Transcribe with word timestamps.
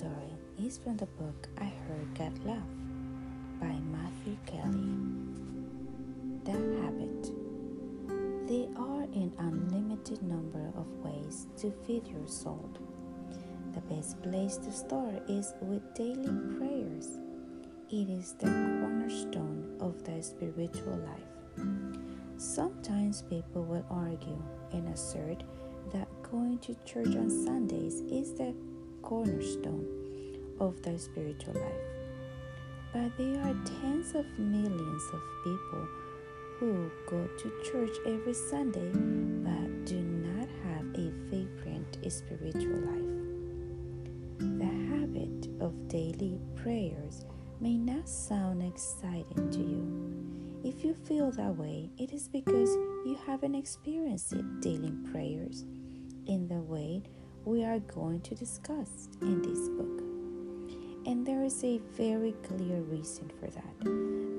story 0.00 0.32
is 0.58 0.78
from 0.78 0.96
the 0.96 1.04
book 1.20 1.46
I 1.60 1.64
Heard 1.64 2.14
God 2.16 2.32
Laugh 2.46 2.72
by 3.60 3.76
Matthew 3.92 4.34
Kelly. 4.46 4.96
The 6.44 6.56
Habit. 6.80 7.24
There 8.48 8.68
are 8.78 9.02
an 9.12 9.30
unlimited 9.36 10.22
number 10.22 10.72
of 10.74 10.86
ways 11.04 11.48
to 11.58 11.70
feed 11.86 12.06
your 12.06 12.26
soul. 12.26 12.70
The 13.74 13.82
best 13.94 14.22
place 14.22 14.56
to 14.56 14.72
start 14.72 15.28
is 15.28 15.52
with 15.60 15.82
daily 15.94 16.32
prayers. 16.56 17.18
It 17.90 18.08
is 18.08 18.32
the 18.38 18.46
cornerstone 18.46 19.76
of 19.80 20.02
the 20.04 20.22
spiritual 20.22 20.96
life. 20.96 21.66
Sometimes 22.38 23.20
people 23.20 23.64
will 23.64 23.84
argue 23.90 24.42
and 24.72 24.88
assert 24.88 25.42
that 25.92 26.08
going 26.22 26.56
to 26.60 26.74
church 26.86 27.14
on 27.16 27.28
Sundays 27.28 28.00
is 28.10 28.32
the 28.32 28.54
cornerstone 29.02 29.86
of 30.58 30.80
their 30.82 30.98
spiritual 30.98 31.54
life. 31.54 31.90
But 32.92 33.16
there 33.16 33.40
are 33.42 33.54
tens 33.80 34.14
of 34.14 34.26
millions 34.38 35.02
of 35.12 35.20
people 35.44 35.88
who 36.58 36.90
go 37.08 37.26
to 37.26 37.52
church 37.70 37.96
every 38.06 38.34
Sunday 38.34 38.90
but 38.92 39.84
do 39.86 40.00
not 40.00 40.48
have 40.64 40.84
a 40.94 41.10
vibrant 41.30 41.96
spiritual 42.08 42.80
life. 42.80 43.20
The 44.58 44.64
habit 44.90 45.48
of 45.60 45.88
daily 45.88 46.38
prayers 46.56 47.24
may 47.60 47.76
not 47.76 48.08
sound 48.08 48.62
exciting 48.62 49.50
to 49.50 49.58
you. 49.58 50.20
If 50.62 50.84
you 50.84 50.94
feel 50.94 51.30
that 51.32 51.56
way, 51.56 51.88
it 51.96 52.12
is 52.12 52.28
because 52.28 52.70
you 53.06 53.16
haven't 53.26 53.54
experienced 53.54 54.32
it 54.34 54.60
daily 54.60 54.92
prayers 55.10 55.64
in 56.26 56.46
the 56.48 56.60
way 56.60 57.02
we 57.44 57.64
are 57.64 57.78
going 57.80 58.20
to 58.20 58.34
discuss 58.34 59.08
in 59.22 59.40
this 59.42 59.68
book. 59.70 60.02
And 61.06 61.26
there 61.26 61.42
is 61.42 61.64
a 61.64 61.78
very 61.94 62.32
clear 62.42 62.80
reason 62.82 63.30
for 63.40 63.46
that. 63.46 63.80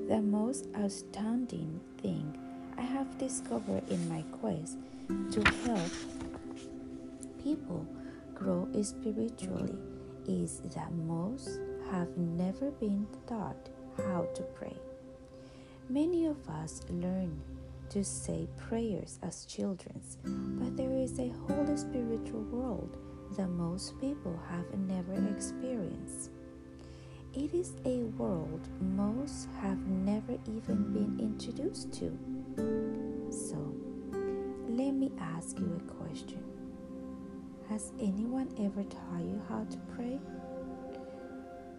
The 0.08 0.21
most 0.21 0.67
astounding 0.75 1.80
thing 2.02 2.38
I 2.77 2.81
have 2.81 3.17
discovered 3.17 3.88
in 3.89 4.08
my 4.08 4.21
quest 4.39 4.77
to 5.31 5.52
help 5.66 5.91
people 7.43 7.85
grow 8.35 8.67
spiritually 8.81 9.77
is 10.27 10.59
that 10.75 10.91
most 10.93 11.59
have 11.89 12.15
never 12.17 12.71
been 12.71 13.08
taught 13.27 13.69
how 13.97 14.27
to 14.36 14.43
pray. 14.43 14.77
Many 15.89 16.25
of 16.25 16.47
us 16.47 16.83
learn 16.89 17.41
to 17.92 18.06
say 18.06 18.47
prayers 18.56 19.20
as 19.22 19.44
children, 19.44 20.02
but 20.23 20.78
there 20.78 20.95
is 20.95 21.20
a 21.20 21.28
whole 21.28 21.75
spiritual 21.75 22.39
world 22.44 22.95
that 23.36 23.50
most 23.50 24.00
people 24.00 24.39
have 24.50 24.66
never 24.88 25.14
experienced. 25.36 26.31
It 27.33 27.53
is 27.53 27.73
a 27.86 28.03
world 28.17 28.61
most 28.80 29.50
have 29.59 29.78
never 29.88 30.38
even 30.45 30.94
been 30.94 31.20
introduced 31.20 31.92
to. 32.00 32.17
So, 33.30 33.58
let 34.70 34.94
me 34.94 35.11
ask 35.20 35.59
you 35.59 35.78
a 35.78 35.92
question. 35.92 36.42
Has 37.67 37.92
anyone 38.00 38.48
ever 38.58 38.83
taught 38.83 39.22
you 39.22 39.42
how 39.50 39.66
to 39.70 39.78
pray? 39.94 40.17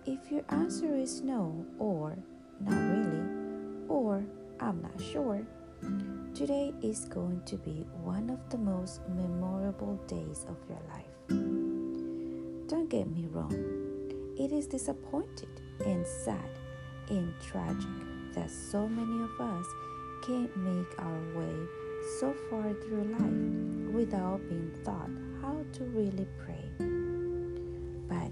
If 0.05 0.31
your 0.31 0.43
answer 0.51 0.95
is 0.95 1.23
no, 1.23 1.65
or 1.79 2.19
not 2.61 2.75
really, 2.75 3.25
or 3.89 4.27
I'm 4.61 4.83
not 4.83 5.01
sure, 5.01 5.47
Today 6.35 6.73
is 6.83 7.07
going 7.07 7.43
to 7.47 7.57
be 7.57 7.87
one 8.03 8.31
of 8.31 8.39
the 8.51 8.59
most 8.59 9.01
memorable 9.09 9.97
days 10.07 10.47
of 10.49 10.57
your 10.69 10.79
life. 10.89 11.29
Don't 12.69 12.89
get 12.89 13.11
me 13.11 13.27
wrong, 13.31 13.53
it 14.39 14.53
is 14.53 14.67
disappointing 14.67 15.49
and 15.85 16.07
sad 16.07 16.51
and 17.11 17.35
tragic 17.41 17.89
that 18.35 18.51
so 18.51 18.89
many 18.89 19.25
of 19.25 19.41
us 19.41 19.67
can't 20.25 20.57
make 20.57 20.99
our 20.99 21.39
way 21.39 21.55
so 22.21 22.33
far 22.49 22.73
through 22.75 23.05
life 23.19 23.93
without 23.93 24.41
being 24.49 24.73
taught 24.85 25.11
how 25.41 25.65
to 25.73 25.85
really 25.85 26.27
pray. 26.45 26.65
But 28.09 28.31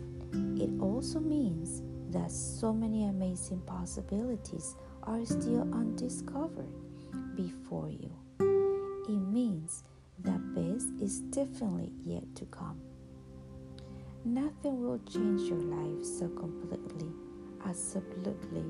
it 0.62 0.70
also 0.80 1.18
means 1.18 1.82
that 2.10 2.30
so 2.30 2.72
many 2.72 3.06
amazing 3.06 3.60
possibilities 3.66 4.76
are 5.02 5.24
still 5.24 5.62
undiscovered 5.72 6.74
before 7.42 7.88
you. 7.88 8.12
It 9.08 9.20
means 9.32 9.84
that 10.20 10.54
best 10.54 10.88
is 11.00 11.20
definitely 11.20 11.92
yet 12.04 12.24
to 12.36 12.44
come. 12.46 12.80
Nothing 14.24 14.82
will 14.82 15.00
change 15.10 15.48
your 15.48 15.60
life 15.60 16.04
so 16.04 16.28
completely, 16.28 17.08
absolutely, 17.66 18.66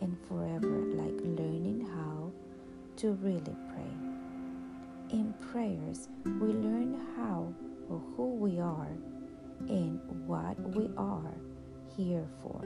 and 0.00 0.16
forever 0.26 0.80
like 1.00 1.20
learning 1.38 1.86
how 1.94 2.32
to 2.96 3.12
really 3.12 3.56
pray. 3.68 3.94
In 5.10 5.34
prayers, 5.52 6.08
we 6.24 6.48
learn 6.48 6.98
how 7.16 7.52
or 7.90 8.00
who 8.16 8.36
we 8.36 8.58
are 8.58 8.96
and 9.68 10.00
what 10.26 10.58
we 10.74 10.88
are 10.96 11.34
here 11.96 12.26
for. 12.40 12.64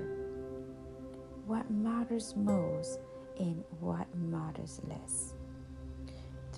What 1.47 1.69
matters 1.71 2.35
most 2.37 3.01
and 3.39 3.65
what 3.81 4.07
matters 4.15 4.81
less. 4.89 5.35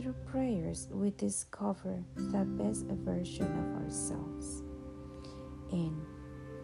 Through 0.01 0.15
prayers, 0.33 0.89
we 0.91 1.11
discover 1.11 2.03
the 2.17 2.45
best 2.45 2.87
version 2.87 3.45
of 3.45 3.83
ourselves 3.83 4.63
and 5.73 6.01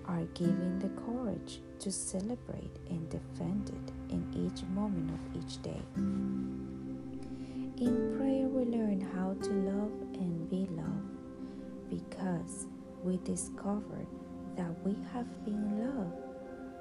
are 0.06 0.24
given 0.32 0.78
the 0.78 0.88
courage 1.02 1.60
to 1.80 1.92
celebrate 1.92 2.78
and 2.88 3.10
defend 3.10 3.68
it 3.68 3.92
in 4.14 4.24
each 4.32 4.62
moment 4.70 5.10
of 5.10 5.20
each 5.36 5.60
day. 5.60 5.82
In 7.76 8.16
prayer, 8.16 8.48
we 8.48 8.64
learn 8.64 9.02
how 9.02 9.34
to 9.34 9.50
love 9.50 9.92
and 10.14 10.48
be 10.48 10.66
loved 10.70 11.90
because 11.90 12.68
we 13.02 13.18
discover 13.18 14.06
that 14.56 14.72
we 14.82 14.96
have 15.12 15.44
been 15.44 15.78
loved, 15.78 16.24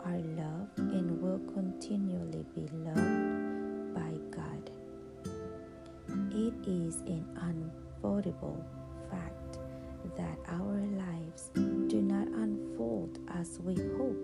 are 0.06 0.20
loved, 0.20 0.80
and 0.80 1.22
will 1.22 1.42
continually 1.54 2.46
be 2.56 2.70
loved 2.72 3.94
by 3.94 4.14
God. 4.34 4.72
It 6.31 6.53
is 6.68 7.02
an 7.02 7.26
unavoidable 7.42 8.64
fact 9.09 9.59
that 10.18 10.38
our 10.48 10.80
lives 10.80 11.50
do 11.53 12.02
not 12.02 12.28
unfold 12.28 13.20
as 13.30 13.59
we 13.64 13.76
hope 13.76 14.18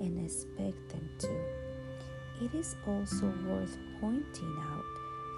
and 0.00 0.24
expect 0.24 0.88
them 0.90 1.08
to. 1.20 1.30
It 2.44 2.54
is 2.54 2.76
also 2.86 3.32
worth 3.46 3.78
pointing 4.00 4.56
out 4.60 4.84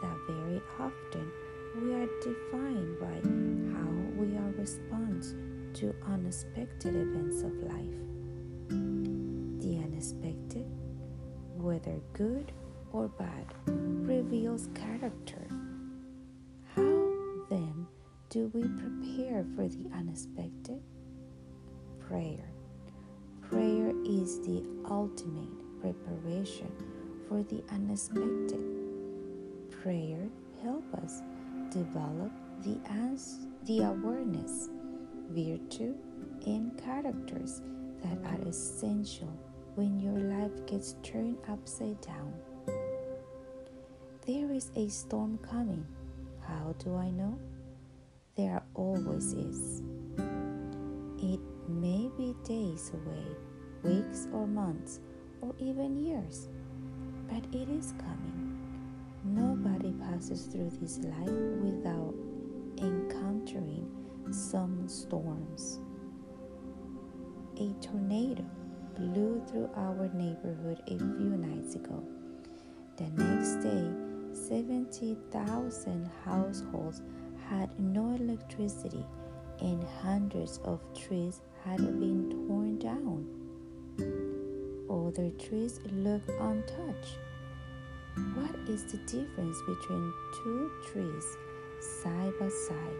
that 0.02 0.16
very 0.26 0.60
often 0.80 1.30
we 1.80 1.92
are 1.94 2.08
defined 2.22 2.98
by 2.98 3.20
how 3.78 3.90
we 4.16 4.36
are 4.36 4.52
respond 4.58 5.22
to 5.74 5.94
unexpected 6.06 6.94
events 6.96 7.42
of 7.42 7.52
life. 7.62 7.98
The 9.60 9.78
unexpected, 9.84 10.66
whether 11.56 12.00
good 12.12 12.52
or 12.92 13.08
bad, 13.08 13.52
reveals 13.66 14.68
character 14.74 15.46
do 18.34 18.50
we 18.52 18.62
prepare 18.62 19.46
for 19.54 19.68
the 19.68 19.88
unexpected? 19.94 20.82
Prayer. 22.00 22.50
Prayer 23.42 23.92
is 24.04 24.40
the 24.40 24.60
ultimate 24.90 25.54
preparation 25.80 26.68
for 27.28 27.44
the 27.44 27.62
unexpected. 27.70 28.58
Prayer 29.70 30.26
helps 30.64 30.94
us 30.94 31.22
develop 31.70 32.32
the, 32.64 32.76
ans- 32.90 33.46
the 33.66 33.82
awareness, 33.82 34.68
virtue, 35.30 35.94
and 36.44 36.76
characters 36.76 37.62
that 38.02 38.18
are 38.32 38.48
essential 38.48 39.32
when 39.76 40.00
your 40.00 40.18
life 40.18 40.66
gets 40.66 40.96
turned 41.04 41.38
upside 41.48 42.00
down. 42.00 42.34
There 44.26 44.50
is 44.50 44.72
a 44.74 44.88
storm 44.88 45.38
coming. 45.38 45.86
How 46.40 46.74
do 46.80 46.96
I 46.96 47.10
know? 47.10 47.38
There 48.36 48.62
always 48.74 49.32
is. 49.32 49.82
It 51.18 51.40
may 51.68 52.10
be 52.16 52.34
days 52.44 52.90
away, 52.92 53.24
weeks 53.82 54.26
or 54.32 54.46
months, 54.46 55.00
or 55.40 55.54
even 55.58 56.04
years, 56.04 56.48
but 57.28 57.44
it 57.54 57.68
is 57.68 57.94
coming. 57.98 58.58
Nobody 59.24 59.92
passes 59.92 60.46
through 60.46 60.70
this 60.80 60.98
life 60.98 61.30
without 61.62 62.14
encountering 62.78 63.88
some 64.30 64.88
storms. 64.88 65.78
A 67.60 67.72
tornado 67.80 68.44
blew 68.96 69.42
through 69.46 69.70
our 69.76 70.08
neighborhood 70.12 70.82
a 70.86 70.98
few 70.98 71.36
nights 71.36 71.76
ago. 71.76 72.02
The 72.96 73.08
next 73.22 73.62
day, 73.62 73.90
70,000 74.32 76.10
households 76.24 77.00
had 77.48 77.78
no 77.78 78.14
electricity 78.14 79.04
and 79.60 79.84
hundreds 80.02 80.58
of 80.64 80.80
trees 80.94 81.40
had 81.64 81.78
been 81.78 82.46
torn 82.46 82.78
down. 82.78 83.26
Other 84.90 85.30
trees 85.30 85.80
look 85.92 86.22
untouched. 86.40 87.18
What 88.34 88.54
is 88.68 88.84
the 88.84 88.98
difference 88.98 89.58
between 89.66 90.12
two 90.42 90.70
trees 90.92 91.36
side 92.02 92.32
by 92.38 92.48
side? 92.48 92.98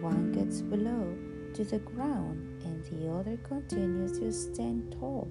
One 0.00 0.32
gets 0.32 0.62
below 0.62 1.16
to 1.54 1.64
the 1.64 1.78
ground 1.80 2.62
and 2.64 2.84
the 2.84 3.10
other 3.10 3.36
continues 3.38 4.18
to 4.18 4.32
stand 4.32 4.96
tall. 4.98 5.28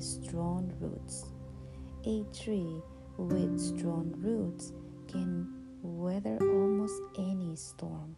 Strong 0.00 0.72
roots. 0.80 1.24
A 2.04 2.24
tree 2.34 2.82
with 3.16 3.58
strong 3.58 4.12
roots 4.18 4.72
can 5.08 5.63
weather 5.84 6.38
almost 6.40 7.00
any 7.18 7.54
storm. 7.54 8.16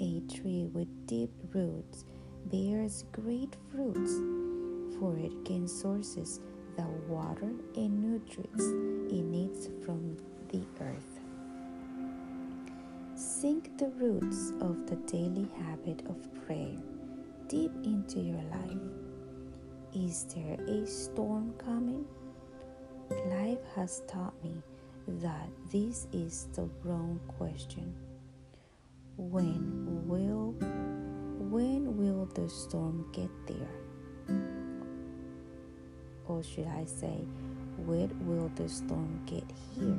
A 0.00 0.20
tree 0.34 0.64
with 0.72 0.88
deep 1.06 1.30
roots 1.52 2.06
bears 2.46 3.04
great 3.12 3.54
fruits, 3.70 4.14
for 4.98 5.16
it 5.18 5.44
can 5.44 5.68
sources 5.68 6.40
the 6.76 6.86
water 7.06 7.52
and 7.76 8.02
nutrients 8.02 8.64
it 9.12 9.24
needs 9.24 9.68
from 9.84 10.16
the 10.48 10.62
earth. 10.80 11.20
Sink 13.14 13.76
the 13.78 13.90
roots 13.90 14.52
of 14.60 14.86
the 14.86 14.96
daily 15.06 15.48
habit 15.58 16.02
of 16.08 16.46
prayer 16.46 16.78
deep 17.46 17.72
into 17.84 18.20
your 18.20 18.42
life. 18.50 18.78
Is 19.94 20.24
there 20.34 20.58
a 20.66 20.86
storm 20.86 21.52
coming? 21.58 22.06
Life 23.10 23.60
has 23.76 24.02
taught 24.08 24.34
me 24.42 24.54
that 25.06 25.48
this 25.70 26.06
is 26.12 26.48
the 26.54 26.68
wrong 26.82 27.20
question. 27.38 27.94
When 29.16 30.06
will 30.08 30.54
when 31.50 31.96
will 31.96 32.26
the 32.34 32.48
storm 32.48 33.06
get 33.12 33.30
there? 33.46 34.36
Or 36.26 36.42
should 36.42 36.66
I 36.66 36.84
say, 36.84 37.24
when 37.76 38.10
will 38.26 38.50
the 38.56 38.68
storm 38.68 39.20
get 39.26 39.44
here? 39.74 39.96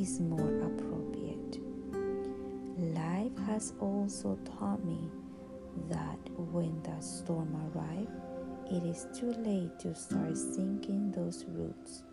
Is 0.00 0.20
more 0.20 0.62
appropriate. 0.62 1.58
Life 2.78 3.36
has 3.46 3.74
also 3.80 4.38
taught 4.58 4.84
me 4.84 5.10
that 5.88 6.18
when 6.36 6.80
the 6.82 7.00
storm 7.00 7.54
arrives, 7.74 8.10
it 8.70 8.84
is 8.84 9.06
too 9.18 9.32
late 9.32 9.78
to 9.80 9.94
start 9.94 10.36
sinking 10.36 11.12
those 11.12 11.44
roots. 11.48 12.04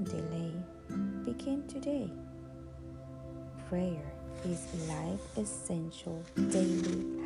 Don't 0.00 0.16
delay. 0.30 0.52
Begin 1.24 1.66
today. 1.66 2.08
Prayer 3.68 4.12
is 4.46 4.66
life 4.88 5.20
essential 5.36 6.22
daily 6.48 7.19